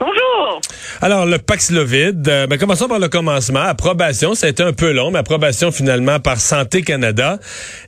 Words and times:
Bonjour. 0.00 0.62
Alors, 1.02 1.26
le 1.26 1.36
Paxlovid, 1.36 2.26
euh, 2.26 2.46
ben, 2.46 2.58
commençons 2.58 2.88
par 2.88 2.98
le 2.98 3.08
commencement. 3.08 3.60
Approbation, 3.60 4.34
ça 4.34 4.46
a 4.46 4.48
été 4.48 4.62
un 4.62 4.72
peu 4.72 4.92
long, 4.92 5.10
mais 5.10 5.18
approbation 5.18 5.70
finalement 5.72 6.20
par 6.20 6.38
Santé 6.38 6.80
Canada. 6.80 7.38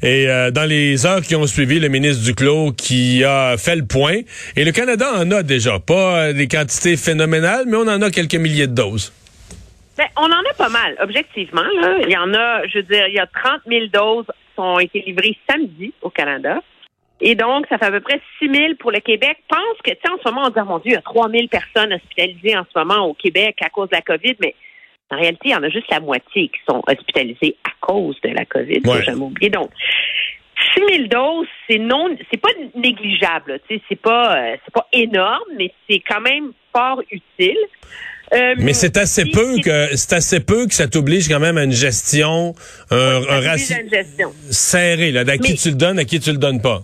Et 0.02 0.28
euh, 0.28 0.50
dans 0.50 0.68
les 0.68 1.06
heures 1.06 1.22
qui 1.22 1.34
ont 1.36 1.46
suivi, 1.46 1.80
le 1.80 1.88
ministre 1.88 2.22
Duclos 2.22 2.72
qui 2.72 3.24
a 3.24 3.56
fait 3.56 3.76
le 3.76 3.86
point. 3.86 4.20
Et 4.56 4.64
le 4.66 4.72
Canada 4.72 5.06
en 5.16 5.30
a 5.30 5.42
déjà, 5.42 5.78
pas 5.78 6.18
euh, 6.18 6.32
des 6.34 6.48
quantités 6.48 6.98
phénoménales, 6.98 7.64
mais 7.66 7.78
on 7.78 7.88
en 7.88 8.02
a 8.02 8.10
quelques 8.10 8.34
milliers 8.34 8.66
de 8.66 8.74
doses. 8.74 9.10
Ben, 9.96 10.08
on 10.18 10.26
en 10.26 10.50
a 10.50 10.54
pas 10.58 10.68
mal, 10.68 10.94
objectivement. 11.02 11.64
Là. 11.80 11.96
Il 12.02 12.10
y 12.10 12.16
en 12.18 12.34
a, 12.34 12.66
je 12.66 12.78
veux 12.78 12.84
dire, 12.84 13.06
il 13.08 13.14
y 13.14 13.20
a 13.20 13.26
30 13.26 13.62
000 13.66 13.86
doses 13.86 14.26
qui 14.26 14.60
ont 14.60 14.78
été 14.78 15.02
livrées 15.06 15.38
samedi 15.48 15.94
au 16.02 16.10
Canada. 16.10 16.60
Et 17.24 17.36
donc, 17.36 17.66
ça 17.68 17.78
fait 17.78 17.86
à 17.86 17.90
peu 17.92 18.00
près 18.00 18.20
6 18.40 18.52
000 18.52 18.74
pour 18.80 18.90
le 18.90 18.98
Québec. 18.98 19.38
Pense 19.48 19.78
que, 19.84 19.92
tu 19.92 19.96
sais, 20.04 20.12
en 20.12 20.18
ce 20.18 20.28
moment, 20.28 20.46
on 20.46 20.50
dit, 20.50 20.58
oh 20.60 20.64
mon 20.64 20.78
Dieu, 20.78 20.90
il 20.90 20.94
y 20.94 20.96
a 20.96 21.02
3 21.02 21.30
000 21.30 21.46
personnes 21.46 21.92
hospitalisées 21.92 22.56
en 22.56 22.64
ce 22.64 22.76
moment 22.76 23.06
au 23.06 23.14
Québec 23.14 23.56
à 23.64 23.70
cause 23.70 23.88
de 23.90 23.94
la 23.94 24.02
COVID, 24.02 24.34
mais 24.40 24.56
en 25.10 25.16
réalité, 25.16 25.40
il 25.44 25.50
y 25.52 25.54
en 25.54 25.62
a 25.62 25.68
juste 25.68 25.88
la 25.88 26.00
moitié 26.00 26.48
qui 26.48 26.58
sont 26.68 26.82
hospitalisées 26.84 27.56
à 27.62 27.70
cause 27.80 28.16
de 28.22 28.30
la 28.30 28.44
COVID. 28.44 28.80
Ouais. 28.84 29.02
Jamais 29.04 29.20
oublier. 29.20 29.50
Donc, 29.50 29.70
6 30.74 30.82
000 30.96 31.08
doses, 31.08 31.46
c'est 31.70 31.78
non, 31.78 32.08
c'est 32.28 32.40
pas 32.40 32.50
négligeable. 32.74 33.60
Tu 33.68 33.76
sais, 33.76 33.82
c'est 33.88 34.00
pas, 34.00 34.36
euh, 34.36 34.56
c'est 34.64 34.74
pas 34.74 34.88
énorme, 34.92 35.48
mais 35.56 35.72
c'est 35.88 36.00
quand 36.00 36.20
même 36.20 36.52
fort 36.74 37.02
utile. 37.08 37.56
Euh, 38.32 38.54
Mais 38.58 38.72
c'est 38.72 38.96
assez 38.96 39.26
peu 39.26 39.58
que 39.62 39.94
c'est 39.94 40.14
assez 40.14 40.40
peu 40.40 40.66
que 40.66 40.72
ça 40.74 40.88
t'oblige 40.88 41.28
quand 41.28 41.40
même 41.40 41.58
à 41.58 41.64
une 41.64 41.72
gestion, 41.72 42.54
un, 42.90 43.20
ratio 43.20 43.76
serré, 44.50 45.12
là, 45.12 45.20
à 45.20 45.38
qui 45.38 45.54
tu 45.54 45.68
le 45.68 45.74
donnes, 45.74 45.98
à 45.98 46.04
qui 46.04 46.18
tu 46.18 46.30
le 46.30 46.38
donnes 46.38 46.62
pas. 46.62 46.82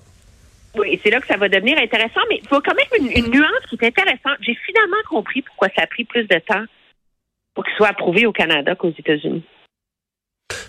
Oui, 0.77 1.01
c'est 1.03 1.11
là 1.11 1.21
que 1.21 1.27
ça 1.27 1.37
va 1.37 1.49
devenir 1.49 1.79
intéressant, 1.79 2.21
mais 2.29 2.41
il 2.43 2.49
faut 2.49 2.61
quand 2.61 2.75
même 2.75 2.87
une, 3.01 3.25
une 3.25 3.31
nuance 3.33 3.67
qui 3.69 3.77
est 3.81 3.87
intéressante. 3.87 4.37
J'ai 4.41 4.55
finalement 4.67 4.97
compris 5.09 5.43
pourquoi 5.43 5.69
ça 5.77 5.83
a 5.83 5.87
pris 5.87 6.05
plus 6.05 6.25
de 6.25 6.39
temps 6.47 6.65
pour 7.55 7.65
qu'il 7.65 7.75
soit 7.75 7.89
approuvé 7.89 8.27
au 8.27 8.33
Canada 8.33 8.75
qu'aux 8.75 8.93
États-Unis. 8.97 9.43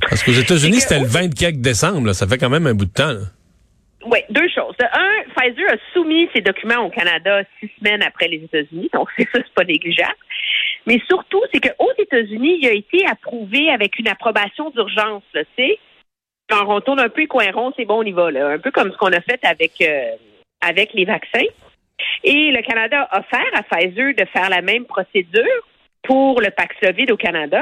Parce 0.10 0.24
qu'aux 0.24 0.32
États-Unis, 0.32 0.80
C'est 0.80 0.96
c'était 0.96 1.00
le 1.02 1.08
24 1.08 1.62
décembre, 1.62 2.08
là. 2.08 2.14
ça 2.14 2.28
fait 2.28 2.38
quand 2.38 2.50
même 2.50 2.66
un 2.68 2.74
bout 2.74 2.86
de 2.86 2.94
temps. 2.94 3.12
là. 3.14 3.22
Oui, 4.06 4.20
deux 4.30 4.48
choses. 4.48 4.76
De 4.78 4.86
un, 4.86 5.24
Pfizer 5.36 5.74
a 5.74 5.76
soumis 5.94 6.30
ses 6.34 6.42
documents 6.42 6.86
au 6.86 6.90
Canada 6.90 7.42
six 7.60 7.70
semaines 7.80 8.02
après 8.02 8.30
les 8.30 8.38
États-Unis, 8.38 8.90
donc 8.94 9.10
c'est 9.18 9.26
ça, 9.26 9.40
c'est 9.44 9.54
pas 9.54 9.66
négligeable. 9.66 10.16
Mais 10.88 11.02
surtout, 11.08 11.42
c'est 11.54 11.60
qu'aux 11.60 11.92
États-Unis, 11.98 12.60
il 12.62 12.68
a 12.68 12.72
été 12.72 13.06
approuvé 13.06 13.70
avec 13.70 14.00
une 14.00 14.08
approbation 14.08 14.70
d'urgence, 14.72 15.24
là, 15.34 15.42
Quand 16.50 16.66
on 16.68 16.82
tourne 16.82 17.00
un 17.00 17.10
peu 17.10 17.22
les 17.22 17.28
coins 17.28 17.52
ronds, 17.52 17.74
c'est 17.78 17.86
bon, 17.86 18.00
on 18.00 18.04
y 18.04 18.12
va, 18.12 18.32
là. 18.32 18.50
Un 18.50 18.60
peu 18.60 18.72
comme 18.72 18.92
ce 18.92 18.98
qu'on 18.98 19.14
a 19.14 19.22
fait 19.22 19.40
avec, 19.44 19.74
euh, 19.82 20.12
avec 20.62 20.94
les 20.94 21.06
vaccins. 21.06 21.46
Et 22.24 22.52
le 22.52 22.62
Canada 22.62 23.08
a 23.12 23.20
offert 23.20 23.46
à 23.54 23.64
Pfizer 23.64 24.14
de 24.16 24.26
faire 24.26 24.50
la 24.50 24.62
même 24.62 24.86
procédure 24.86 25.44
pour 26.04 26.42
le 26.42 26.50
Paxlovid 26.50 27.12
au 27.12 27.18
Canada, 27.18 27.62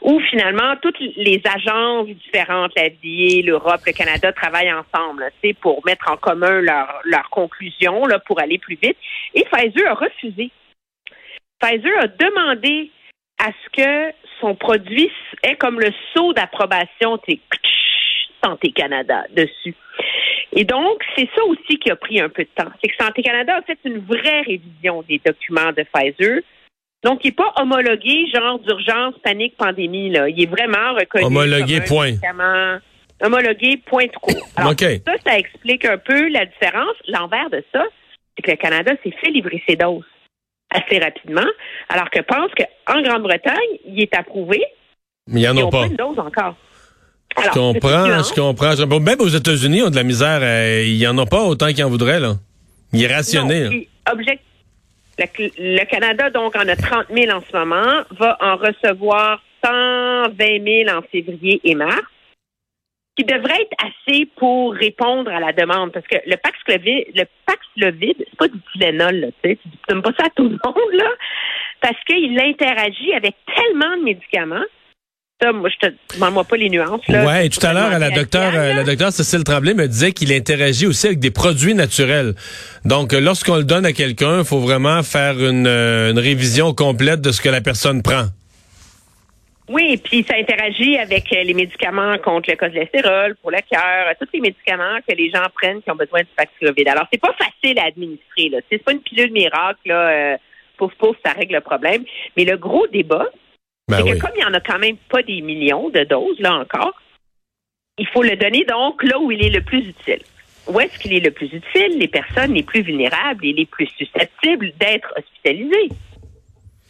où 0.00 0.20
finalement 0.30 0.76
toutes 0.80 0.98
les 1.00 1.42
agences 1.44 2.06
différentes, 2.06 2.72
la 2.76 2.84
FDA, 2.84 3.42
l'Europe, 3.44 3.80
le 3.86 3.92
Canada 3.92 4.32
travaillent 4.32 4.72
ensemble 4.72 5.30
sais, 5.42 5.54
pour 5.54 5.84
mettre 5.84 6.10
en 6.10 6.16
commun 6.16 6.60
leurs 6.60 7.00
leurs 7.04 7.28
conclusions 7.30 8.06
là, 8.06 8.20
pour 8.20 8.40
aller 8.40 8.58
plus 8.58 8.78
vite. 8.80 8.96
Et 9.34 9.44
Pfizer 9.44 9.88
a 9.88 9.94
refusé. 9.94 10.50
Pfizer 11.60 11.98
a 11.98 12.06
demandé 12.06 12.90
à 13.38 13.48
ce 13.48 13.82
que 13.82 14.14
son 14.40 14.54
produit 14.54 15.10
ait 15.42 15.56
comme 15.56 15.80
le 15.80 15.90
sceau 16.12 16.32
d'approbation 16.32 17.18
Santé 18.44 18.72
Canada 18.72 19.24
dessus. 19.34 19.74
Et 20.52 20.64
donc, 20.64 21.02
c'est 21.16 21.28
ça 21.34 21.44
aussi 21.44 21.78
qui 21.78 21.90
a 21.90 21.96
pris 21.96 22.20
un 22.20 22.28
peu 22.28 22.44
de 22.44 22.48
temps. 22.54 22.70
C'est 22.82 22.90
que 22.90 23.02
Santé 23.02 23.22
Canada 23.22 23.56
a 23.56 23.62
fait 23.62 23.78
une 23.84 23.98
vraie 23.98 24.42
révision 24.42 25.02
des 25.08 25.20
documents 25.24 25.72
de 25.72 25.84
Pfizer. 25.92 26.40
Donc, 27.02 27.20
il 27.24 27.28
n'est 27.28 27.32
pas 27.32 27.52
homologué, 27.56 28.26
genre 28.32 28.58
d'urgence, 28.60 29.14
panique, 29.22 29.56
pandémie. 29.56 30.10
Là. 30.10 30.28
Il 30.28 30.42
est 30.42 30.46
vraiment 30.46 30.94
reconnu. 30.94 31.24
Homologué, 31.24 31.74
comme 31.74 31.84
un 31.84 31.88
point. 31.88 32.06
médicament. 32.06 32.78
Homologué, 33.22 33.76
point 33.84 34.04
de. 34.04 34.10
Alors, 34.56 34.74
ça, 34.78 35.12
ça 35.26 35.38
explique 35.38 35.84
un 35.84 35.98
peu 35.98 36.28
la 36.28 36.46
différence. 36.46 36.96
L'envers 37.08 37.50
de 37.50 37.62
ça, 37.72 37.84
c'est 38.36 38.42
que 38.42 38.50
le 38.50 38.56
Canada 38.56 38.92
s'est 39.02 39.14
fait 39.20 39.30
livrer 39.30 39.62
ses 39.68 39.76
doses 39.76 40.04
assez 40.70 40.98
rapidement, 40.98 41.46
alors 41.88 42.10
que 42.10 42.20
pense 42.20 42.50
qu'en 42.56 43.00
Grande-Bretagne, 43.00 43.78
il 43.86 44.02
est 44.02 44.14
approuvé. 44.16 44.62
Mais 45.28 45.42
il 45.42 45.42
n'y 45.42 45.48
en 45.48 45.56
a 45.56 45.70
pas. 45.70 45.82
pas 45.82 45.86
une 45.86 45.96
dose 45.96 46.18
encore. 46.18 46.56
Je 47.36 47.42
Alors, 47.42 47.54
comprends, 47.54 48.22
je 48.22 48.34
comprends. 48.34 48.76
je- 48.76 48.84
bon, 48.84 49.00
Même 49.00 49.20
aux 49.20 49.28
États-Unis, 49.28 49.78
ils 49.78 49.82
ont 49.84 49.90
de 49.90 49.96
la 49.96 50.02
misère. 50.04 50.40
euh, 50.42 50.82
il 50.86 50.96
n'y 50.96 51.06
en 51.06 51.18
a 51.18 51.26
pas 51.26 51.42
autant 51.42 51.66
qu'ils 51.68 51.84
en 51.84 51.90
voudraient, 51.90 52.20
là. 52.20 52.34
Il 52.92 53.02
est 53.02 53.12
rationné. 53.12 53.64
Non, 53.64 53.70
là. 53.70 54.12
object- 54.12 54.42
le, 55.18 55.76
le 55.78 55.84
Canada, 55.86 56.30
donc, 56.30 56.54
en 56.56 56.66
a 56.68 56.76
30 56.76 57.06
000 57.12 57.30
en 57.36 57.40
ce 57.40 57.56
moment, 57.56 58.02
va 58.18 58.36
en 58.40 58.56
recevoir 58.56 59.42
120 59.64 60.64
000 60.86 60.96
en 60.96 61.02
février 61.02 61.60
et 61.64 61.74
mars, 61.74 62.02
qui 63.16 63.24
devrait 63.24 63.62
être 63.62 63.76
assez 64.08 64.26
pour 64.36 64.74
répondre 64.74 65.30
à 65.30 65.38
la 65.40 65.52
demande, 65.52 65.92
parce 65.92 66.06
que 66.06 66.16
le 66.26 66.36
Paxlovid, 66.36 67.04
le 67.14 67.24
Paxlovid, 67.46 68.14
c'est 68.18 68.36
pas 68.36 68.48
du 68.48 68.58
Tylenol, 68.72 69.16
là, 69.20 69.26
tu 69.42 69.50
sais, 69.50 69.58
tu 69.62 69.68
donnes 69.88 70.02
pas 70.02 70.10
ça 70.18 70.26
à 70.26 70.30
tout 70.30 70.44
le 70.44 70.58
monde, 70.64 70.92
là, 70.94 71.10
parce 71.80 72.02
qu'il 72.06 72.38
interagit 72.40 73.12
avec 73.14 73.34
tellement 73.54 73.96
de 73.98 74.02
médicaments. 74.04 74.64
Ça, 75.42 75.52
moi, 75.52 75.68
je 75.68 75.88
te 75.88 75.94
demande-moi 76.14 76.44
pas 76.44 76.56
les 76.56 76.70
nuances, 76.70 77.06
là. 77.08 77.26
Ouais, 77.26 77.48
tout 77.48 77.64
à 77.66 77.72
l'heure, 77.72 77.98
la 77.98 78.10
docteure, 78.10 78.52
euh, 78.54 78.72
la 78.72 78.84
docteure 78.84 79.10
Cécile 79.10 79.42
Tremblay 79.42 79.74
me 79.74 79.88
disait 79.88 80.12
qu'il 80.12 80.32
interagit 80.32 80.86
aussi 80.86 81.08
avec 81.08 81.18
des 81.18 81.32
produits 81.32 81.74
naturels. 81.74 82.34
Donc, 82.84 83.12
euh, 83.12 83.20
lorsqu'on 83.20 83.56
le 83.56 83.64
donne 83.64 83.84
à 83.84 83.92
quelqu'un, 83.92 84.38
il 84.38 84.44
faut 84.44 84.60
vraiment 84.60 85.02
faire 85.02 85.32
une, 85.40 85.66
euh, 85.66 86.12
une 86.12 86.20
révision 86.20 86.72
complète 86.72 87.20
de 87.20 87.32
ce 87.32 87.40
que 87.40 87.48
la 87.48 87.60
personne 87.60 88.00
prend. 88.02 88.26
Oui, 89.68 89.96
puis 89.96 90.24
ça 90.28 90.36
interagit 90.36 90.98
avec 90.98 91.30
les 91.30 91.54
médicaments 91.54 92.16
contre 92.18 92.50
le 92.50 92.56
cholestérol, 92.56 93.34
pour 93.40 93.50
le 93.50 93.58
cœur, 93.68 94.14
tous 94.20 94.28
les 94.34 94.40
médicaments 94.40 94.98
que 95.08 95.14
les 95.16 95.30
gens 95.30 95.46
prennent 95.54 95.82
qui 95.82 95.90
ont 95.90 95.96
besoin 95.96 96.20
du 96.20 96.28
Paxlovid. 96.36 96.86
Alors, 96.86 97.06
c'est 97.10 97.20
pas 97.20 97.32
facile 97.32 97.78
à 97.78 97.86
administrer, 97.86 98.50
là. 98.50 98.58
C'est 98.70 98.78
pas 98.78 98.92
une 98.92 99.00
pilule 99.00 99.32
miracle, 99.32 99.80
là. 99.86 100.08
euh, 100.10 100.36
pouf, 100.76 100.92
pouf, 100.98 101.16
ça 101.24 101.32
règle 101.32 101.54
le 101.54 101.60
problème. 101.60 102.04
Mais 102.36 102.44
le 102.44 102.58
gros 102.58 102.86
débat, 102.88 103.26
Ben 103.88 104.02
oui. 104.02 104.12
que 104.12 104.18
comme 104.18 104.30
il 104.36 104.40
y 104.40 104.44
en 104.44 104.54
a 104.54 104.60
quand 104.60 104.78
même 104.78 104.96
pas 105.10 105.22
des 105.22 105.40
millions 105.42 105.90
de 105.90 106.04
doses, 106.04 106.38
là 106.40 106.54
encore, 106.54 106.94
il 107.98 108.06
faut 108.08 108.22
le 108.22 108.36
donner 108.36 108.64
donc 108.64 109.02
là 109.02 109.18
où 109.18 109.30
il 109.30 109.44
est 109.44 109.50
le 109.50 109.60
plus 109.62 109.86
utile. 109.88 110.22
Où 110.66 110.80
est-ce 110.80 110.98
qu'il 110.98 111.12
est 111.12 111.20
le 111.20 111.30
plus 111.30 111.46
utile? 111.52 111.98
Les 111.98 112.08
personnes 112.08 112.54
les 112.54 112.62
plus 112.62 112.80
vulnérables 112.82 113.44
et 113.44 113.52
les 113.52 113.66
plus 113.66 113.86
susceptibles 113.98 114.72
d'être 114.80 115.12
hospitalisées. 115.18 115.90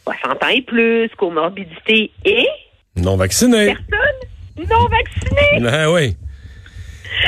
60 0.03 0.43
ans 0.43 0.47
et 0.47 0.61
plus, 0.61 1.09
comorbidité 1.17 2.11
et 2.23 2.47
Non 2.95 3.17
vacciné. 3.17 3.65
personnes 3.65 4.69
non 4.69 4.87
vaccinées. 4.87 5.59
Ben 5.59 5.89
oui. 5.91 6.15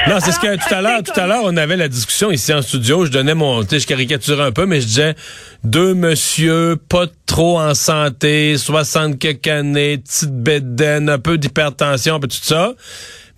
Non, 0.08 0.20
c'est 0.24 0.32
ce 0.32 0.40
que 0.40 0.56
tout 0.56 0.74
à 0.74 0.82
l'heure, 0.82 1.04
tout 1.04 1.18
à 1.20 1.28
l'heure, 1.28 1.42
on 1.44 1.56
avait 1.58 1.78
la 1.78 1.88
discussion 1.88 2.32
ici 2.32 2.54
en 2.54 2.62
studio. 2.62 3.06
Je 3.06 3.12
donnais 3.12 3.36
mon, 3.36 3.64
tu 3.64 3.70
sais, 3.70 3.80
je 3.80 3.88
caricaturais 3.88 4.44
un 4.44 4.52
peu, 4.52 4.66
mais 4.66 4.82
je 4.82 4.88
disais 4.88 5.16
deux 5.64 5.94
monsieur 5.94 6.78
pas 6.90 7.08
trop 7.26 7.60
en 7.60 7.74
santé, 7.74 8.58
60 8.58 9.20
quelques 9.20 9.48
années, 9.48 9.98
petite 9.98 10.32
bédaine, 10.32 11.10
un 11.10 11.20
peu 11.20 11.38
d'hypertension, 11.38 12.20
puis 12.20 12.30
tout 12.30 12.44
ça. 12.44 12.74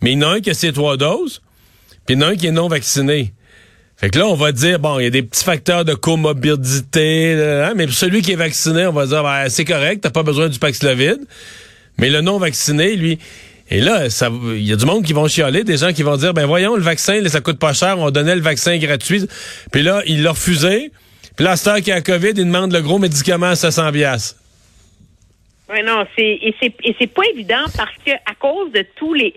Mais 0.02 0.14
il 0.14 0.20
y 0.20 0.24
en 0.24 0.30
a 0.30 0.36
un 0.36 0.40
qui 0.42 0.50
a 0.50 0.54
ses 0.54 0.74
trois 0.74 0.98
doses, 0.98 1.42
puis 2.06 2.16
il 2.16 2.22
y 2.22 2.24
en 2.24 2.28
a 2.28 2.32
un 2.32 2.36
qui 2.36 2.48
est 2.48 2.52
non 2.52 2.68
vacciné. 2.68 3.34
Fait 3.98 4.10
que 4.10 4.18
là, 4.18 4.28
on 4.28 4.36
va 4.36 4.54
dire, 4.54 4.80
bon, 4.80 4.98
il 5.00 5.04
y 5.04 5.07
a 5.07 5.10
des 5.10 5.24
petits 5.24 5.44
facteurs 5.44 5.84
de 5.84 5.94
comorbidité, 5.94 7.34
hein, 7.66 7.74
mais 7.75 7.86
pour 7.86 7.95
celui 7.95 8.22
qui 8.22 8.31
est 8.31 8.38
vacciné, 8.38 8.88
on 8.88 8.94
va 8.94 9.06
dire, 9.06 9.24
ben, 9.24 9.50
c'est 9.50 9.66
correct, 9.66 10.02
t'as 10.02 10.10
pas 10.10 10.24
besoin 10.24 10.48
du 10.48 10.57
Paxlovid. 10.57 11.19
Mais 11.98 12.10
le 12.10 12.22
non 12.22 12.38
vacciné, 12.38 12.95
lui, 12.95 13.19
et 13.71 13.81
là, 13.81 14.07
il 14.31 14.68
y 14.68 14.74
a 14.74 14.75
du 14.75 14.86
monde 14.86 15.04
qui 15.04 15.13
vont 15.13 15.27
chialer, 15.27 15.63
des 15.63 15.77
gens 15.77 15.94
qui 15.94 16.01
vont 16.01 16.18
dire, 16.18 16.33
ben 16.33 16.48
voyons, 16.48 16.75
le 16.75 16.81
vaccin, 16.81 17.21
là, 17.21 17.30
ça 17.30 17.39
coûte 17.39 17.60
pas 17.60 17.74
cher, 17.74 18.00
on 18.00 18.10
donnait 18.10 18.36
le 18.36 18.42
vaccin 18.42 18.77
gratuit. 18.77 19.25
Puis 19.71 19.83
là, 19.83 20.01
il 20.07 20.24
l'a 20.24 20.31
refusé. 20.31 20.92
Puis 21.38 21.45
là, 21.45 21.54
y 21.86 21.92
a 21.92 22.01
COVID, 22.01 22.30
il 22.30 22.45
demande 22.45 22.74
le 22.74 22.81
gros 22.81 22.98
médicament 22.98 23.48
à 23.48 23.56
700 23.56 23.92
piastres. 23.92 24.39
Oui, 25.69 25.83
non, 25.83 26.04
c'est 26.18 26.39
et 26.42 26.56
c'est 26.60 26.74
et 26.83 26.95
c'est 27.00 27.13
pas 27.13 27.21
évident 27.31 27.63
parce 27.77 27.95
que 28.04 28.12
à 28.12 28.33
cause 28.39 28.71
de 28.71 28.83
tous 28.95 29.13
les 29.13 29.36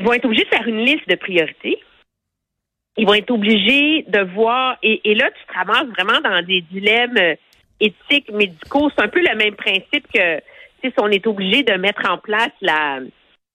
ils 0.00 0.04
vont 0.04 0.12
être 0.12 0.24
obligés 0.24 0.44
de 0.44 0.48
faire 0.48 0.66
une 0.66 0.84
liste 0.84 1.08
de 1.08 1.14
priorités. 1.14 1.78
Ils 2.96 3.06
vont 3.06 3.14
être 3.14 3.30
obligés 3.30 4.04
de 4.08 4.20
voir 4.34 4.76
et, 4.82 5.00
et 5.04 5.14
là 5.14 5.30
tu 5.30 5.46
te 5.46 5.56
ramasses 5.56 5.86
vraiment 5.94 6.20
dans 6.20 6.44
des 6.44 6.60
dilemmes 6.60 7.16
euh, 7.18 7.36
éthiques 7.78 8.32
médicaux. 8.32 8.90
C'est 8.96 9.04
un 9.04 9.08
peu 9.08 9.20
le 9.20 9.36
même 9.36 9.54
principe 9.54 10.06
que 10.12 10.40
si 10.82 10.92
on 10.98 11.08
est 11.08 11.26
obligé 11.28 11.62
de 11.62 11.74
mettre 11.74 12.02
en 12.10 12.18
place 12.18 12.50
la 12.60 12.98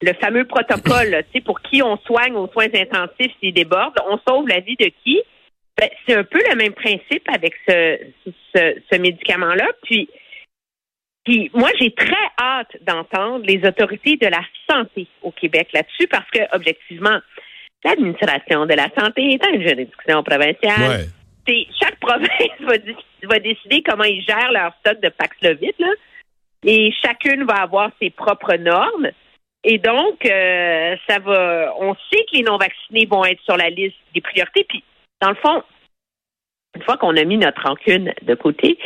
le 0.01 0.13
fameux 0.13 0.45
protocole, 0.45 1.23
tu 1.25 1.39
sais, 1.39 1.41
pour 1.41 1.61
qui 1.61 1.81
on 1.83 1.97
soigne 1.97 2.35
aux 2.35 2.47
soins 2.47 2.67
intensifs 2.73 3.33
s'il 3.39 3.53
déborde, 3.53 3.97
on 4.09 4.17
sauve 4.27 4.47
la 4.47 4.59
vie 4.61 4.75
de 4.77 4.91
qui? 5.03 5.21
Ben, 5.77 5.89
c'est 6.07 6.15
un 6.15 6.23
peu 6.23 6.39
le 6.49 6.55
même 6.55 6.73
principe 6.73 7.23
avec 7.33 7.53
ce, 7.67 7.97
ce, 8.55 8.75
ce 8.91 8.97
médicament-là. 8.97 9.67
Puis, 9.83 10.09
puis 11.25 11.51
moi, 11.53 11.69
j'ai 11.79 11.91
très 11.91 12.15
hâte 12.41 12.75
d'entendre 12.81 13.45
les 13.45 13.65
autorités 13.67 14.17
de 14.17 14.27
la 14.27 14.41
santé 14.69 15.07
au 15.21 15.31
Québec 15.31 15.69
là-dessus 15.73 16.07
parce 16.07 16.29
que, 16.31 16.39
objectivement, 16.55 17.19
l'administration 17.83 18.65
de 18.65 18.73
la 18.73 18.89
santé 18.97 19.33
est 19.33 19.45
une 19.53 19.61
juridiction 19.61 20.23
provinciale. 20.23 20.89
Ouais. 20.89 21.05
C'est- 21.47 21.67
chaque 21.81 21.99
province 21.99 22.29
va, 22.61 22.73
va 23.23 23.39
décider 23.39 23.81
comment 23.83 24.03
ils 24.03 24.23
gèrent 24.23 24.51
leur 24.51 24.73
stock 24.79 24.99
de 25.01 25.09
Paxlovid, 25.09 25.73
là. 25.79 25.91
Et 26.65 26.91
chacune 27.01 27.45
va 27.45 27.61
avoir 27.61 27.89
ses 28.01 28.09
propres 28.09 28.55
normes. 28.55 29.09
Et 29.63 29.77
donc, 29.77 30.25
euh, 30.25 30.95
ça 31.07 31.19
va. 31.19 31.73
On 31.79 31.93
sait 32.11 32.23
que 32.31 32.37
les 32.37 32.43
non-vaccinés 32.43 33.05
vont 33.05 33.25
être 33.25 33.41
sur 33.43 33.57
la 33.57 33.69
liste 33.69 33.95
des 34.13 34.21
priorités. 34.21 34.65
Puis, 34.69 34.83
dans 35.21 35.29
le 35.29 35.35
fond, 35.35 35.61
une 36.75 36.83
fois 36.83 36.95
qu'on 36.97 37.15
a 37.17 37.23
mis 37.25 37.37
notre 37.37 37.61
rancune 37.61 38.13
de 38.21 38.35
côté, 38.35 38.77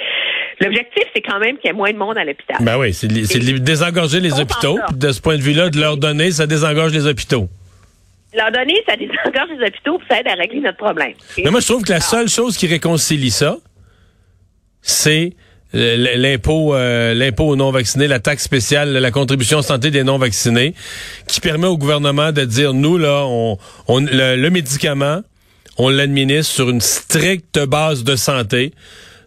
l'objectif, 0.60 1.04
c'est 1.16 1.22
quand 1.22 1.38
même 1.40 1.58
qu'il 1.58 1.68
y 1.68 1.70
ait 1.70 1.78
moins 1.78 1.92
de 1.92 1.98
monde 1.98 2.18
à 2.18 2.24
l'hôpital. 2.26 2.58
Ben 2.62 2.78
oui, 2.80 2.92
c'est 2.94 3.08
de- 3.08 3.58
désengorger 3.60 4.20
les 4.20 4.40
hôpitaux. 4.40 4.80
De 4.96 5.12
ce 5.12 5.22
point 5.22 5.38
de 5.38 5.42
vue-là, 5.44 5.70
de 5.70 5.80
leur 5.80 5.98
donner, 5.98 6.32
ça 6.32 6.48
désengorge 6.48 6.92
les 6.94 7.06
hôpitaux. 7.06 7.48
Leur 8.36 8.52
donner, 8.52 8.82
ça 8.88 8.96
désengorge 8.96 9.50
les 9.60 9.68
hôpitaux, 9.68 10.00
puis 10.00 10.08
ça 10.10 10.20
aide 10.22 10.28
à 10.28 10.34
régler 10.34 10.62
notre 10.62 10.78
problème. 10.78 11.14
Mais 11.38 11.52
moi, 11.52 11.60
je 11.60 11.68
trouve 11.68 11.84
que 11.84 11.92
la 11.92 12.00
seule 12.02 12.30
chose 12.30 12.58
qui 12.58 12.66
réconcilie 12.66 13.30
ça, 13.30 13.58
c'est 14.82 15.34
l'impôt 15.74 16.76
euh, 16.76 17.14
l'impôt 17.14 17.46
aux 17.46 17.56
non-vaccinés, 17.56 18.08
la 18.08 18.20
taxe 18.20 18.44
spéciale, 18.44 18.92
la 18.94 19.12
contribution 19.12 19.62
santé 19.62 19.92
des 19.92 20.04
non-vaccinés, 20.04 20.74
qui 21.28 21.40
permet 21.40 21.68
au 21.68 21.78
gouvernement 21.78 22.32
de 22.32 22.46
dire, 22.46 22.74
nous, 22.74 22.98
là, 22.98 23.24
on, 23.26 23.58
on 23.88 24.00
le, 24.00 24.36
le 24.36 24.50
médicament, 24.50 25.22
on 25.78 25.90
l'administre 25.90 26.54
sur 26.54 26.70
une 26.70 26.82
stricte 26.82 27.60
base 27.66 28.04
de 28.04 28.16
santé. 28.16 28.74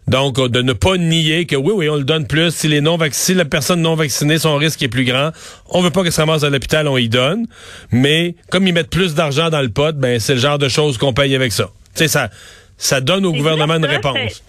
Donc, 0.07 0.39
euh, 0.39 0.47
de 0.47 0.61
ne 0.61 0.71
pas 0.71 0.95
nier 0.97 1.45
que 1.45 1.57
oui, 1.57 1.73
oui, 1.75 1.89
on 1.89 1.95
le 1.95 2.05
donne 2.05 2.27
plus. 2.27 2.51
Si 2.51 2.69
les 2.69 2.79
non 2.79 2.95
vaccinés, 2.95 3.39
la 3.39 3.45
personne 3.45 3.81
non 3.81 3.95
vaccinée, 3.95 4.39
son 4.39 4.55
risque 4.55 4.81
est 4.81 4.87
plus 4.87 5.03
grand, 5.03 5.31
on 5.69 5.81
veut 5.81 5.89
pas 5.89 6.03
qu'elle 6.03 6.13
se 6.13 6.21
ramasse 6.21 6.43
à 6.43 6.49
l'hôpital, 6.49 6.87
on 6.87 6.97
y 6.97 7.09
donne. 7.09 7.45
Mais 7.91 8.35
comme 8.49 8.65
ils 8.67 8.73
mettent 8.73 8.89
plus 8.89 9.15
d'argent 9.15 9.49
dans 9.49 9.61
le 9.61 9.69
pot, 9.69 9.93
ben 9.95 10.19
c'est 10.19 10.35
le 10.35 10.39
genre 10.39 10.57
de 10.57 10.69
choses 10.69 10.97
qu'on 10.97 11.13
paye 11.13 11.35
avec 11.35 11.51
ça. 11.51 11.65
Tu 11.93 12.03
sais, 12.03 12.07
ça, 12.07 12.29
ça 12.77 13.01
donne 13.01 13.25
au 13.25 13.33
Et 13.33 13.37
gouvernement 13.37 13.75
une 13.75 13.85
réponse. 13.85 14.43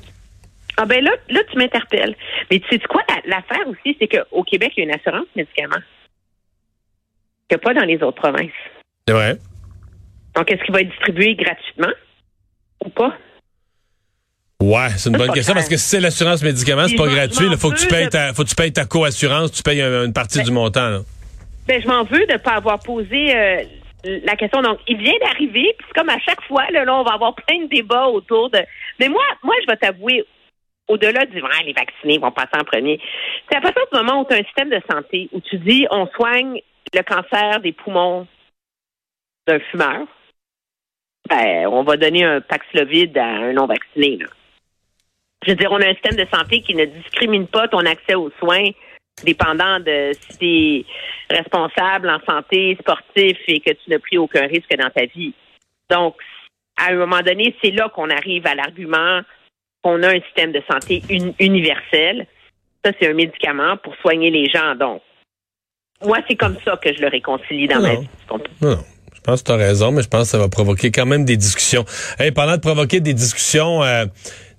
Ah 0.80 0.86
ben 0.86 1.02
là, 1.02 1.10
là 1.28 1.40
tu 1.50 1.58
m'interpelles. 1.58 2.14
Mais 2.50 2.60
tu 2.60 2.68
sais 2.70 2.78
quoi, 2.88 3.02
la- 3.08 3.36
l'affaire 3.36 3.66
aussi, 3.68 3.96
c'est 4.00 4.06
qu'au 4.08 4.42
Québec, 4.44 4.72
il 4.76 4.84
y 4.84 4.86
a 4.86 4.90
une 4.90 4.94
assurance 4.98 5.26
médicaments 5.34 5.82
qu'il 7.48 7.56
n'y 7.56 7.56
a 7.56 7.58
pas 7.58 7.74
dans 7.74 7.84
les 7.86 7.96
autres 8.02 8.20
provinces. 8.20 8.50
C'est 9.06 9.14
vrai. 9.14 9.38
Donc, 10.36 10.50
est-ce 10.50 10.62
qu'il 10.62 10.72
va 10.72 10.82
être 10.82 10.90
distribué 10.90 11.34
gratuitement 11.34 11.92
ou 12.84 12.90
pas? 12.90 13.12
Ouais, 14.60 14.88
c'est 14.96 15.08
une 15.10 15.16
bonne 15.16 15.32
question 15.32 15.54
parce 15.54 15.68
que 15.68 15.76
si 15.76 15.88
c'est 15.88 16.00
l'assurance 16.00 16.42
médicaments, 16.42 16.86
c'est 16.88 16.96
pas 16.96 17.06
gratuit. 17.06 17.46
Il 17.50 17.56
faut 17.56 17.70
que 17.70 17.76
tu 17.78 17.86
payes 17.86 18.08
ta, 18.08 18.32
faut 18.34 18.42
que 18.44 18.48
tu 18.48 18.54
payes 18.56 18.72
ta 18.72 18.84
co-assurance, 18.84 19.52
tu 19.52 19.62
payes 19.62 19.80
un- 19.82 20.04
une 20.04 20.12
partie 20.12 20.38
Ben- 20.38 20.44
du 20.44 20.50
montant. 20.52 20.88
Là. 20.90 21.00
Ben, 21.66 21.80
je 21.82 21.86
m'en 21.88 22.02
veux 22.04 22.26
de 22.26 22.32
ne 22.32 22.38
pas 22.38 22.52
avoir 22.56 22.78
posé 22.80 23.36
euh, 23.36 23.62
la 24.24 24.36
question. 24.36 24.60
Donc, 24.62 24.78
il 24.88 24.96
vient 24.98 25.14
d'arriver, 25.22 25.74
puis 25.78 25.86
c'est 25.88 25.98
comme 26.00 26.08
à 26.08 26.18
chaque 26.20 26.42
fois, 26.42 26.64
là, 26.72 26.84
là, 26.84 26.94
on 26.96 27.04
va 27.04 27.12
avoir 27.14 27.34
plein 27.34 27.62
de 27.64 27.68
débats 27.68 28.08
autour 28.08 28.50
de. 28.50 28.58
Mais 28.98 29.08
moi, 29.08 29.22
moi, 29.44 29.54
je 29.62 29.66
vais 29.70 29.76
t'avouer, 29.76 30.24
au-delà 30.88 31.26
du 31.26 31.42
ah, 31.44 31.62
les 31.64 31.72
vaccinés 31.72 32.18
vont 32.18 32.32
passer 32.32 32.56
en 32.58 32.64
premier. 32.64 33.00
C'est 33.48 33.58
à 33.58 33.60
partir 33.60 33.82
du 33.92 33.98
moment 33.98 34.22
où 34.22 34.24
tu 34.24 34.34
as 34.34 34.38
un 34.38 34.44
système 34.44 34.70
de 34.70 34.80
santé 34.90 35.28
où 35.32 35.40
tu 35.40 35.58
dis 35.58 35.86
on 35.90 36.06
soigne 36.08 36.60
le 36.94 37.02
cancer 37.02 37.60
des 37.60 37.72
poumons 37.72 38.26
d'un 39.46 39.58
fumeur, 39.58 40.06
ben, 41.28 41.66
on 41.66 41.82
va 41.82 41.96
donner 41.96 42.24
un 42.24 42.40
Paxlovid 42.40 43.16
à 43.18 43.26
un 43.26 43.52
non-vacciné. 43.52 44.16
Là. 44.16 44.26
Je 45.44 45.50
veux 45.50 45.56
dire, 45.56 45.70
on 45.70 45.80
a 45.80 45.86
un 45.86 45.94
système 45.94 46.16
de 46.16 46.26
santé 46.32 46.62
qui 46.62 46.74
ne 46.74 46.84
discrimine 46.86 47.46
pas 47.46 47.68
ton 47.68 47.80
accès 47.80 48.14
aux 48.14 48.30
soins 48.38 48.70
dépendant 49.24 49.80
de 49.80 50.12
si 50.12 50.38
tu 50.38 50.46
es 50.46 50.84
responsable 51.36 52.08
en 52.08 52.20
santé, 52.20 52.76
sportif 52.80 53.36
et 53.48 53.60
que 53.60 53.70
tu 53.70 53.90
n'as 53.90 53.98
pris 53.98 54.18
aucun 54.18 54.46
risque 54.46 54.74
dans 54.76 54.90
ta 54.90 55.06
vie. 55.06 55.34
Donc, 55.90 56.16
à 56.76 56.92
un 56.92 56.94
moment 56.94 57.20
donné, 57.20 57.54
c'est 57.62 57.72
là 57.72 57.88
qu'on 57.88 58.10
arrive 58.10 58.46
à 58.46 58.54
l'argument 58.54 59.20
qu'on 59.82 60.02
a 60.02 60.08
un 60.08 60.20
système 60.20 60.52
de 60.52 60.62
santé 60.70 61.02
uni- 61.08 61.34
universel. 61.38 62.26
Ça, 62.84 62.92
c'est 63.00 63.08
un 63.08 63.14
médicament 63.14 63.76
pour 63.82 63.94
soigner 63.96 64.30
les 64.30 64.48
gens. 64.48 64.74
Donc, 64.76 65.02
moi, 66.04 66.18
c'est 66.28 66.36
comme 66.36 66.56
ça 66.64 66.76
que 66.82 66.92
je 66.94 67.00
le 67.00 67.08
réconcilie 67.08 67.66
dans 67.66 67.80
ma 67.80 67.96
vie. 67.96 68.08
Non, 68.30 68.38
non. 68.62 68.78
Je 69.14 69.20
pense 69.20 69.42
que 69.42 69.46
tu 69.48 69.52
as 69.52 69.56
raison, 69.56 69.90
mais 69.90 70.02
je 70.02 70.08
pense 70.08 70.22
que 70.22 70.28
ça 70.28 70.38
va 70.38 70.48
provoquer 70.48 70.90
quand 70.90 71.04
même 71.04 71.24
des 71.24 71.36
discussions. 71.36 71.84
Hey, 72.18 72.30
parlant 72.30 72.54
de 72.56 72.60
provoquer 72.60 73.00
des 73.00 73.12
discussions, 73.14 73.82
euh, 73.82 74.06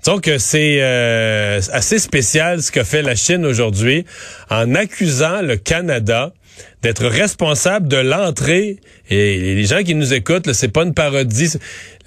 disons 0.04 0.19
que 0.19 0.38
c'est 0.38 0.80
euh, 0.81 1.60
assez 1.71 1.98
spécial 1.98 2.62
ce 2.62 2.71
que 2.71 2.83
fait 2.83 3.01
la 3.01 3.16
Chine 3.16 3.45
aujourd'hui 3.45 4.06
en 4.51 4.75
accusant 4.75 5.42
le 5.42 5.56
Canada 5.56 6.33
d'être 6.82 7.06
responsable 7.06 7.88
de 7.88 7.98
l'entrée. 7.98 8.78
Et 9.10 9.56
les 9.56 9.66
gens 9.66 9.84
qui 9.84 9.96
nous 9.96 10.14
écoutent, 10.14 10.52
c'est 10.54 10.72
pas 10.72 10.84
une 10.84 10.94
parodie. 10.94 11.58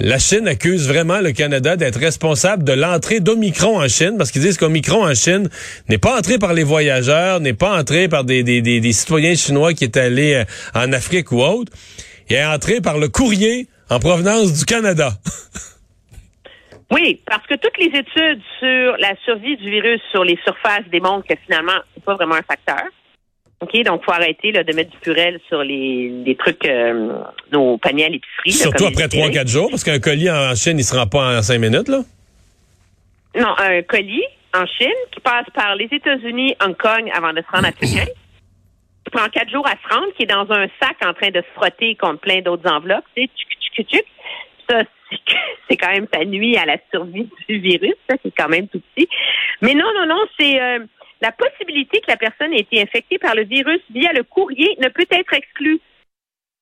La 0.01 0.19
Chine 0.19 0.49
accuse 0.49 0.89
vraiment 0.89 1.21
le 1.21 1.33
Canada 1.33 1.77
d'être 1.77 1.99
responsable 1.99 2.65
de 2.65 2.73
l'entrée 2.73 3.21
d'Omicron 3.21 3.81
en 3.81 3.89
Chine, 3.89 4.15
parce 4.19 4.31
qu'ils 4.31 4.43
disent 4.43 4.59
qu'Omicron 4.59 5.05
en 5.05 5.15
Chine 5.15 5.49
n'est 5.89 5.99
pas 5.99 6.19
entré 6.19 6.39
par 6.39 6.55
les 6.55 6.65
voyageurs, 6.65 7.41
n'est 7.41 7.53
pas 7.53 7.79
entré 7.79 8.09
par 8.09 8.25
des, 8.25 8.43
des, 8.43 8.61
des, 8.61 8.93
citoyens 8.93 9.35
chinois 9.35 9.75
qui 9.75 9.85
étaient 9.85 10.01
allés 10.01 10.35
euh, 10.35 10.45
en 10.75 10.93
Afrique 10.93 11.33
ou 11.33 11.43
autre. 11.43 11.73
Il 12.31 12.37
est 12.37 12.45
entré 12.45 12.81
par 12.81 12.99
le 12.99 13.09
courrier 13.09 13.69
en 13.91 13.99
provenance 13.99 14.59
du 14.59 14.65
Canada. 14.65 15.13
Oui, 16.93 17.23
parce 17.27 17.47
que 17.47 17.55
toutes 17.55 17.79
les 17.79 17.87
études 17.87 18.43
sur 18.59 18.97
la 18.99 19.17
survie 19.25 19.57
du 19.57 19.71
virus 19.71 19.99
sur 20.11 20.25
les 20.25 20.39
surfaces 20.45 20.85
démontrent 20.91 21.27
que 21.27 21.35
finalement, 21.47 21.81
c'est 21.95 22.05
pas 22.05 22.17
vraiment 22.17 22.35
un 22.35 22.43
facteur. 22.43 22.83
OK, 23.63 23.83
donc 23.85 24.05
faut 24.05 24.11
arrêter 24.13 24.51
là, 24.53 24.65
de 24.65 24.73
mettre 24.75 24.91
du 24.91 24.99
purel 24.99 25.39
sur 25.49 25.63
les, 25.63 26.11
les 26.27 26.35
trucs, 26.37 26.67
euh, 26.67 27.13
nos 27.53 27.79
paniers 27.79 28.07
à 28.07 28.09
l'épicerie. 28.09 28.51
Surtout 28.53 28.87
après 28.87 29.05
épiceries. 29.05 29.31
3-4 29.31 29.49
jours, 29.49 29.71
parce 29.71 29.85
qu'un 29.85 30.01
colis 30.01 30.31
en 30.31 30.55
Chine, 30.57 30.79
il 30.79 30.85
se 30.85 30.95
rend 30.97 31.07
pas 31.07 31.39
en 31.39 31.43
5 31.43 31.59
minutes, 31.59 31.89
là. 31.89 32.01
Non, 33.37 33.55
un 33.59 33.83
colis 33.83 34.25
en 34.55 34.67
Chine 34.67 34.89
qui 35.13 35.21
passe 35.21 35.47
par 35.55 35.77
les 35.77 35.89
États-Unis, 35.93 36.57
Hong 36.63 36.77
Kong 36.77 37.09
avant 37.15 37.33
de 37.33 37.41
se 37.41 37.47
rendre 37.57 37.69
à 37.69 37.73
Pékin. 37.73 38.05
Qui 39.05 39.11
prend 39.11 39.29
quatre 39.31 39.51
jours 39.51 39.67
à 39.67 39.73
se 39.73 39.95
rendre, 39.95 40.13
qui 40.17 40.23
est 40.23 40.27
dans 40.27 40.47
un 40.53 40.69
sac 40.81 40.95
en 41.05 41.13
train 41.13 41.31
de 41.31 41.41
se 41.41 41.53
frotter 41.57 41.97
contre 41.97 42.21
plein 42.21 42.41
d'autres 42.41 42.71
enveloppes. 42.71 43.05
Tu 43.17 43.23
sais, 43.25 43.31
tchuc, 43.75 43.89
tchuc. 43.89 44.05
Ça, 44.71 44.83
c'est- 45.11 45.19
c'est 45.69 45.77
quand 45.77 45.91
même, 45.91 46.07
ça 46.15 46.25
nuit 46.25 46.57
à 46.57 46.65
la 46.67 46.77
survie 46.93 47.29
du 47.49 47.59
virus. 47.59 47.95
Ça, 48.09 48.15
c'est 48.25 48.31
quand 48.31 48.49
même 48.49 48.69
tout 48.69 48.81
petit. 48.95 49.09
Mais 49.61 49.75
non, 49.75 49.87
non, 49.99 50.07
non, 50.07 50.21
c'est 50.39 50.61
euh, 50.63 50.79
la 51.23 51.31
possibilité 51.33 52.01
que 52.01 52.11
la 52.11 52.17
personne 52.17 52.53
ait 52.53 52.61
été 52.61 52.83
infectée 52.83 53.19
par 53.19 53.35
le 53.37 53.45
virus 53.45 53.81
via 53.91 54.13
le 54.13 54.25
courrier 54.25 54.77
ne 54.81 54.89
peut 54.89 55.07
être 55.09 55.33
exclue. 55.33 55.81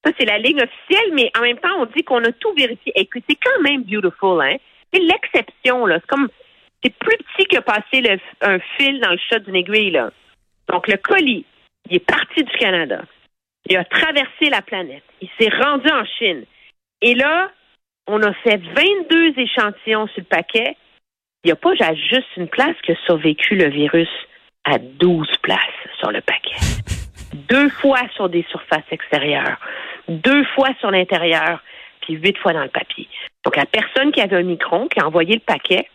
Ça, 0.04 0.12
c'est 0.18 0.26
la 0.26 0.38
ligne 0.38 0.62
officielle, 0.62 1.12
mais 1.14 1.30
en 1.36 1.40
même 1.42 1.58
temps, 1.58 1.80
on 1.80 1.86
dit 1.86 2.04
qu'on 2.04 2.22
a 2.24 2.32
tout 2.32 2.52
vérifié. 2.54 2.92
Écoute, 2.94 3.24
c'est 3.28 3.38
quand 3.42 3.60
même 3.62 3.82
beautiful, 3.84 4.40
hein? 4.42 4.56
C'est 4.92 5.00
l'exception, 5.00 5.86
là. 5.86 5.98
C'est 6.00 6.06
comme, 6.06 6.28
c'est 6.84 6.94
plus 6.94 7.16
petit 7.16 7.46
que 7.46 7.60
passer 7.60 8.00
le- 8.02 8.20
un 8.42 8.58
fil 8.76 9.00
dans 9.00 9.10
le 9.10 9.18
chat 9.28 9.38
d'une 9.40 9.56
aiguille, 9.56 9.90
là. 9.92 10.10
Donc, 10.68 10.88
le 10.88 10.96
colis, 10.98 11.44
il 11.88 11.96
est 11.96 12.06
parti 12.06 12.44
du 12.44 12.56
Canada. 12.58 13.02
Il 13.68 13.76
a 13.76 13.84
traversé 13.84 14.50
la 14.50 14.62
planète. 14.62 15.04
Il 15.20 15.28
s'est 15.38 15.54
rendu 15.54 15.90
en 15.90 16.04
Chine. 16.18 16.44
Et 17.02 17.14
là, 17.14 17.50
on 18.06 18.22
a 18.22 18.32
fait 18.34 18.56
22 18.58 19.38
échantillons 19.38 20.06
sur 20.08 20.20
le 20.20 20.24
paquet. 20.24 20.76
Il 21.44 21.48
n'y 21.48 21.52
a 21.52 21.56
pas 21.56 21.74
juste 21.94 22.36
une 22.36 22.48
place 22.48 22.76
qui 22.84 22.92
a 22.92 22.96
survécu 23.06 23.54
le 23.54 23.68
virus 23.68 24.08
à 24.64 24.78
12 24.78 25.28
places 25.42 25.58
sur 25.98 26.10
le 26.10 26.20
paquet. 26.20 26.56
Deux 27.48 27.68
fois 27.68 28.00
sur 28.14 28.28
des 28.28 28.44
surfaces 28.50 28.90
extérieures, 28.90 29.58
deux 30.08 30.44
fois 30.54 30.68
sur 30.80 30.90
l'intérieur, 30.90 31.62
puis 32.02 32.14
huit 32.14 32.36
fois 32.38 32.52
dans 32.52 32.62
le 32.62 32.68
papier. 32.68 33.08
Donc, 33.44 33.56
la 33.56 33.66
personne 33.66 34.12
qui 34.12 34.20
avait 34.20 34.36
un 34.36 34.42
micron, 34.42 34.88
qui 34.88 35.00
a 35.00 35.06
envoyé 35.06 35.34
le 35.34 35.40
paquet, 35.40 35.88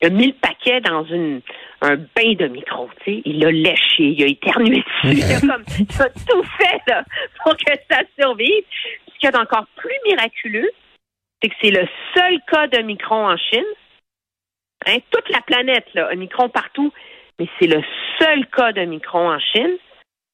il 0.00 0.06
a 0.06 0.10
mis 0.10 0.26
le 0.26 0.32
paquet 0.32 0.80
dans 0.80 1.04
une, 1.04 1.42
un 1.80 1.96
bain 1.96 2.34
de 2.36 2.48
micro, 2.48 2.90
tu 3.04 3.12
sais. 3.12 3.22
Il 3.24 3.38
l'a 3.38 3.52
léché, 3.52 4.02
il 4.02 4.22
a 4.22 4.26
éternué 4.26 4.82
dessus. 4.82 5.18
Il 5.18 5.32
a, 5.32 5.40
comme, 5.52 5.64
il 5.78 6.02
a 6.02 6.08
tout 6.08 6.42
fait 6.58 6.80
là, 6.88 7.04
pour 7.42 7.56
que 7.56 7.72
ça 7.88 8.00
survive. 8.18 8.64
Ce 9.06 9.18
qu'il 9.18 9.24
y 9.24 9.26
a 9.28 9.30
d'encore 9.30 9.66
plus 9.76 9.94
miraculeux, 10.04 10.70
c'est 11.40 11.50
que 11.50 11.54
c'est 11.62 11.70
le 11.70 11.86
seul 12.16 12.40
cas 12.50 12.66
de 12.66 12.82
micron 12.82 13.28
en 13.28 13.36
Chine. 13.36 13.64
Hein, 14.86 14.98
toute 15.12 15.28
la 15.28 15.40
planète, 15.42 15.86
là, 15.94 16.08
un 16.10 16.16
micron 16.16 16.48
partout, 16.48 16.92
mais 17.42 17.48
c'est 17.58 17.66
le 17.66 17.82
seul 18.18 18.46
cas 18.56 18.72
de 18.72 18.84
micron 18.84 19.30
en 19.32 19.38
Chine. 19.40 19.76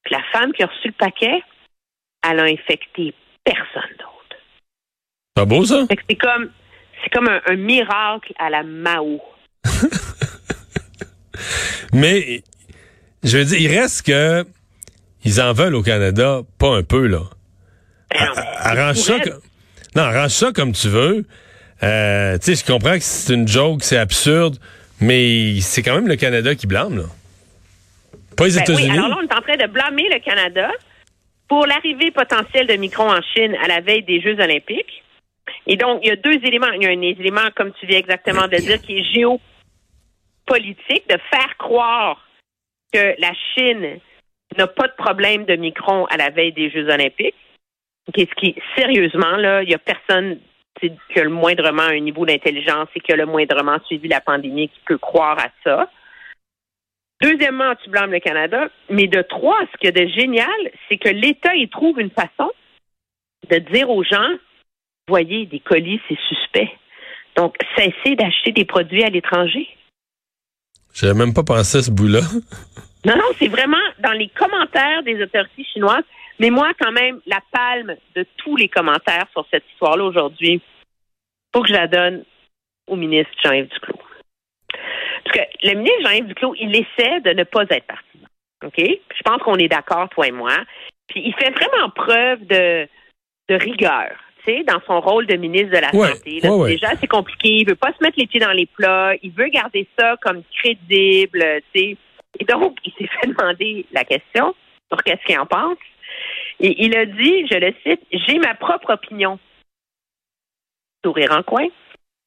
Puis 0.04 0.14
la 0.14 0.22
femme 0.32 0.52
qui 0.52 0.62
a 0.62 0.66
reçu 0.66 0.88
le 0.88 0.92
paquet, 0.92 1.42
elle 2.28 2.40
a 2.40 2.44
infecté 2.44 3.14
personne 3.44 3.96
d'autre. 3.98 4.36
Pas 5.34 5.44
beau, 5.44 5.64
ça? 5.64 5.86
C'est 6.08 6.16
comme, 6.16 6.50
c'est 7.02 7.10
comme 7.10 7.28
un, 7.28 7.40
un 7.46 7.56
miracle 7.56 8.32
à 8.38 8.50
la 8.50 8.62
Mao. 8.62 9.20
Mais, 11.92 12.42
je 13.22 13.38
veux 13.38 13.44
dire, 13.44 13.58
il 13.60 13.78
reste 13.78 14.06
que 14.06 14.44
ils 15.24 15.40
en 15.40 15.52
veulent 15.52 15.74
au 15.74 15.82
Canada, 15.82 16.40
pas 16.58 16.76
un 16.76 16.82
peu, 16.82 17.06
là. 17.06 17.22
Ben 18.10 18.26
non, 18.26 18.32
Arrange 18.58 18.96
ça, 18.96 19.18
tout 19.20 19.30
co- 19.30 19.36
non, 19.96 20.02
arrange 20.02 20.30
ça 20.30 20.52
comme 20.52 20.72
tu 20.72 20.88
veux. 20.88 21.24
Euh, 21.82 22.38
tu 22.38 22.54
sais, 22.54 22.64
je 22.66 22.72
comprends 22.72 22.94
que 22.94 23.00
c'est 23.02 23.34
une 23.34 23.46
joke, 23.46 23.82
c'est 23.82 23.98
absurde, 23.98 24.56
mais 25.00 25.60
c'est 25.60 25.82
quand 25.82 25.94
même 25.94 26.08
le 26.08 26.16
Canada 26.16 26.54
qui 26.54 26.66
blâme, 26.66 26.96
là. 26.96 27.04
Pas 28.36 28.46
les 28.46 28.54
Ben 28.54 28.62
États-Unis. 28.62 28.90
oui, 28.90 28.98
alors 28.98 29.08
là, 29.08 29.16
on 29.18 29.22
est 29.26 29.34
en 29.34 29.40
train 29.40 29.56
de 29.56 29.66
blâmer 29.66 30.08
le 30.12 30.20
Canada 30.20 30.70
pour 31.48 31.66
l'arrivée 31.66 32.10
potentielle 32.10 32.66
de 32.66 32.74
Micron 32.74 33.10
en 33.10 33.20
Chine 33.34 33.56
à 33.62 33.68
la 33.68 33.80
veille 33.80 34.02
des 34.04 34.20
Jeux 34.20 34.38
olympiques. 34.38 35.02
Et 35.66 35.76
donc, 35.76 36.00
il 36.02 36.08
y 36.08 36.10
a 36.12 36.16
deux 36.16 36.38
éléments. 36.44 36.70
Il 36.72 36.82
y 36.82 36.86
a 36.86 36.90
un 36.90 37.02
élément, 37.02 37.48
comme 37.56 37.72
tu 37.80 37.86
viens 37.86 37.98
exactement 37.98 38.46
de 38.46 38.52
le 38.56 38.60
dire, 38.60 38.80
qui 38.80 38.98
est 38.98 39.04
géopolitique, 39.12 41.08
de 41.08 41.18
faire 41.30 41.56
croire 41.58 42.24
que 42.92 43.14
la 43.18 43.32
Chine 43.54 43.98
n'a 44.56 44.66
pas 44.66 44.88
de 44.88 44.94
problème 44.96 45.44
de 45.44 45.56
Micron 45.56 46.06
à 46.06 46.16
la 46.16 46.30
veille 46.30 46.52
des 46.52 46.70
Jeux 46.70 46.88
olympiques. 46.88 47.34
Qu'est-ce 48.14 48.34
qui, 48.36 48.54
sérieusement, 48.76 49.36
là, 49.36 49.62
il 49.62 49.70
y 49.70 49.74
a 49.74 49.78
personne 49.78 50.38
qui 50.80 51.18
a 51.18 51.24
le 51.24 51.30
moindrement 51.30 51.82
un 51.82 52.00
niveau 52.00 52.24
d'intelligence 52.24 52.88
et 52.94 53.00
qui 53.00 53.12
a 53.12 53.16
le 53.16 53.26
moindrement 53.26 53.78
suivi 53.86 54.08
la 54.08 54.20
pandémie 54.20 54.68
qui 54.68 54.80
peut 54.86 54.98
croire 54.98 55.38
à 55.38 55.48
ça. 55.64 55.90
Deuxièmement, 57.20 57.74
tu 57.82 57.90
blâmes 57.90 58.12
le 58.12 58.20
Canada. 58.20 58.68
Mais 58.90 59.06
de 59.08 59.22
trois, 59.22 59.58
ce 59.72 59.78
qu'il 59.78 59.86
y 59.86 59.88
a 59.88 60.06
de 60.06 60.10
génial, 60.12 60.70
c'est 60.88 60.98
que 60.98 61.08
l'État, 61.08 61.54
il 61.54 61.68
trouve 61.68 62.00
une 62.00 62.10
façon 62.10 62.52
de 63.50 63.58
dire 63.58 63.90
aux 63.90 64.04
gens, 64.04 64.28
voyez, 65.08 65.46
des 65.46 65.60
colis, 65.60 66.00
c'est 66.08 66.18
suspect. 66.28 66.70
Donc, 67.36 67.56
cessez 67.76 68.14
d'acheter 68.14 68.52
des 68.52 68.64
produits 68.64 69.02
à 69.02 69.10
l'étranger. 69.10 69.68
J'avais 70.94 71.14
même 71.14 71.34
pas 71.34 71.44
pensé 71.44 71.78
à 71.78 71.82
ce 71.82 71.90
bout-là. 71.90 72.20
Non, 73.04 73.16
non, 73.16 73.30
c'est 73.38 73.48
vraiment 73.48 73.76
dans 74.00 74.12
les 74.12 74.28
commentaires 74.28 75.02
des 75.04 75.22
autorités 75.22 75.64
chinoises. 75.72 76.04
Mais 76.38 76.50
moi, 76.50 76.72
quand 76.80 76.92
même, 76.92 77.20
la 77.26 77.40
palme 77.52 77.96
de 78.14 78.26
tous 78.36 78.56
les 78.56 78.68
commentaires 78.68 79.26
sur 79.32 79.46
cette 79.50 79.64
histoire-là 79.72 80.04
aujourd'hui, 80.04 80.60
faut 81.54 81.62
que 81.62 81.68
je 81.68 81.74
la 81.74 81.88
donne 81.88 82.24
au 82.86 82.96
ministre 82.96 83.32
Jean-Yves 83.42 83.68
Duclos. 83.68 84.00
Parce 85.24 85.36
que 85.38 85.66
le 85.66 85.74
ministre 85.74 86.02
Jean-Yves 86.04 86.26
Duclos, 86.26 86.54
il 86.58 86.74
essaie 86.74 87.20
de 87.20 87.30
ne 87.30 87.44
pas 87.44 87.64
être 87.70 87.86
partisan. 87.86 88.28
OK? 88.64 88.78
Je 88.78 89.22
pense 89.24 89.42
qu'on 89.42 89.56
est 89.56 89.68
d'accord, 89.68 90.08
toi 90.10 90.26
et 90.26 90.32
moi. 90.32 90.56
Puis 91.08 91.22
il 91.24 91.34
fait 91.34 91.50
vraiment 91.50 91.90
preuve 91.90 92.46
de, 92.46 92.88
de 93.48 93.54
rigueur, 93.54 94.10
tu 94.44 94.52
sais, 94.52 94.64
dans 94.64 94.80
son 94.86 95.00
rôle 95.00 95.26
de 95.26 95.36
ministre 95.36 95.70
de 95.70 95.80
la 95.80 95.94
Ouais, 95.94 96.08
Santé. 96.08 96.40
Là, 96.40 96.50
ouais, 96.50 96.62
ouais. 96.62 96.70
Déjà, 96.70 96.94
c'est 96.96 97.06
compliqué. 97.06 97.48
Il 97.48 97.68
veut 97.68 97.76
pas 97.76 97.92
se 97.92 98.02
mettre 98.02 98.18
les 98.18 98.26
pieds 98.26 98.40
dans 98.40 98.52
les 98.52 98.66
plats. 98.66 99.14
Il 99.22 99.32
veut 99.32 99.48
garder 99.48 99.86
ça 99.98 100.16
comme 100.20 100.42
crédible, 100.54 101.44
tu 101.72 101.80
sais. 101.80 101.96
Et 102.40 102.44
donc, 102.44 102.76
il 102.84 102.92
s'est 102.92 103.08
fait 103.08 103.28
demander 103.28 103.86
la 103.92 104.04
question 104.04 104.54
sur 104.90 105.02
qu'est-ce 105.02 105.24
qu'il 105.24 105.38
en 105.38 105.46
pense. 105.46 105.78
Et 106.60 106.84
il 106.84 106.96
a 106.96 107.06
dit, 107.06 107.46
je 107.48 107.56
le 107.56 107.74
cite, 107.84 108.02
j'ai 108.12 108.38
ma 108.38 108.54
propre 108.54 108.92
opinion. 108.94 109.38
Sourire 111.04 111.32
en 111.32 111.42
coin. 111.42 111.68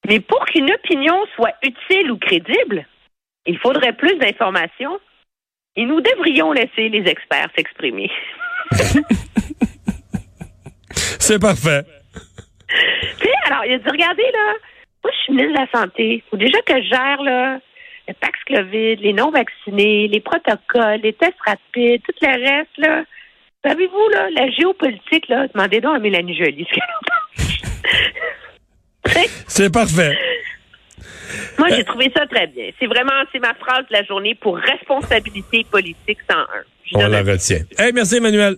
Mais 0.07 0.19
pour 0.19 0.45
qu'une 0.45 0.71
opinion 0.71 1.15
soit 1.35 1.53
utile 1.63 2.11
ou 2.11 2.17
crédible, 2.17 2.87
il 3.45 3.57
faudrait 3.59 3.93
plus 3.93 4.15
d'informations 4.17 4.99
et 5.75 5.85
nous 5.85 6.01
devrions 6.01 6.51
laisser 6.51 6.89
les 6.89 7.07
experts 7.09 7.49
s'exprimer. 7.55 8.11
C'est 11.19 11.39
parfait. 11.39 11.83
Tu 13.19 13.27
sais, 13.27 13.33
alors, 13.47 13.65
il 13.65 13.73
a 13.73 13.77
dit, 13.79 13.89
regardez, 13.89 14.23
là, 14.31 14.53
moi, 15.03 15.11
je 15.13 15.17
suis 15.23 15.33
ministre 15.33 15.53
de 15.53 15.59
la 15.59 15.67
Santé. 15.79 16.23
faut 16.29 16.37
déjà 16.37 16.61
que 16.61 16.81
je 16.81 16.87
gère, 16.87 17.21
là, 17.21 17.59
le 18.07 18.13
Paxlovid, 18.13 19.01
les 19.01 19.11
non-vaccinés, 19.13 20.07
les 20.07 20.21
protocoles, 20.21 21.01
les 21.01 21.11
tests 21.13 21.35
rapides, 21.45 22.01
tout 22.03 22.13
le 22.21 22.27
reste, 22.27 22.77
là. 22.77 23.03
Savez-vous, 23.63 24.09
là, 24.11 24.27
la 24.35 24.49
géopolitique, 24.49 25.27
là, 25.27 25.47
demandez 25.53 25.81
donc 25.81 25.95
à 25.95 25.99
Mélanie 25.99 26.35
sais, 29.07 29.29
C'est 29.47 29.71
parfait. 29.71 30.17
Moi, 31.59 31.69
j'ai 31.69 31.83
trouvé 31.83 32.11
ça 32.15 32.25
très 32.25 32.47
bien. 32.47 32.71
C'est 32.79 32.87
vraiment, 32.87 33.23
c'est 33.31 33.39
ma 33.39 33.53
phrase 33.53 33.85
de 33.89 33.93
la 33.93 34.03
journée 34.03 34.35
pour 34.35 34.57
responsabilité 34.57 35.65
politique 35.69 36.17
101. 36.29 36.45
Je 36.85 36.97
On 36.97 37.07
la 37.07 37.21
retient. 37.21 37.59
Hey, 37.77 37.93
merci, 37.93 38.17
Emmanuel. 38.17 38.55